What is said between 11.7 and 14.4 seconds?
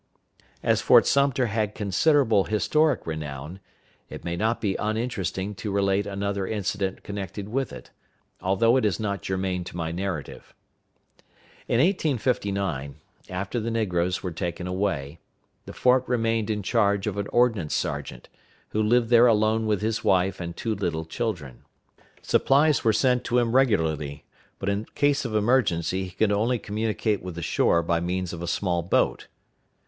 1859, after the negroes were